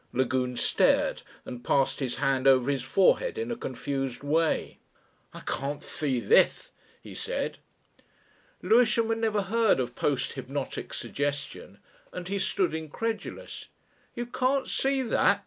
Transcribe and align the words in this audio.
Lagune 0.13 0.57
stared 0.57 1.21
and 1.45 1.63
passed 1.63 1.99
his 1.99 2.15
hand 2.15 2.47
over 2.47 2.71
his 2.71 2.81
forehead 2.81 3.37
in 3.37 3.51
a 3.51 3.55
confused 3.55 4.23
way. 4.23 4.79
"I 5.31 5.41
can't 5.41 5.83
see 5.83 6.19
this," 6.19 6.71
he 7.03 7.13
said. 7.13 7.59
Lewisham 8.63 9.09
had 9.09 9.19
never 9.19 9.43
heard 9.43 9.79
of 9.79 9.95
post 9.95 10.33
hypnotic 10.33 10.91
suggestion 10.95 11.77
and 12.11 12.27
he 12.29 12.39
stood 12.39 12.73
incredulous. 12.73 13.67
"You 14.15 14.25
can't 14.25 14.67
see 14.67 15.03
that?" 15.03 15.39